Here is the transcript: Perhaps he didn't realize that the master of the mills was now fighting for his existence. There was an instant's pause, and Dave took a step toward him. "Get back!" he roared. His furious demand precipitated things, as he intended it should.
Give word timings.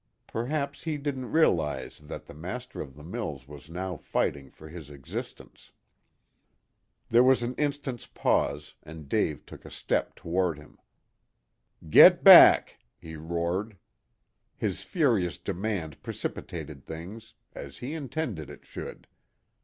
Perhaps 0.25 0.81
he 0.85 0.97
didn't 0.97 1.31
realize 1.31 1.99
that 1.99 2.25
the 2.25 2.33
master 2.33 2.81
of 2.81 2.95
the 2.95 3.03
mills 3.03 3.47
was 3.47 3.69
now 3.69 3.95
fighting 3.97 4.49
for 4.49 4.67
his 4.67 4.89
existence. 4.89 5.71
There 7.09 7.23
was 7.23 7.43
an 7.43 7.53
instant's 7.53 8.07
pause, 8.07 8.73
and 8.81 9.07
Dave 9.07 9.45
took 9.45 9.63
a 9.63 9.69
step 9.69 10.15
toward 10.15 10.57
him. 10.57 10.79
"Get 11.87 12.23
back!" 12.23 12.79
he 12.99 13.15
roared. 13.15 13.77
His 14.57 14.81
furious 14.83 15.37
demand 15.37 16.01
precipitated 16.01 16.83
things, 16.83 17.35
as 17.53 17.77
he 17.77 17.93
intended 17.93 18.49
it 18.49 18.65
should. 18.65 19.05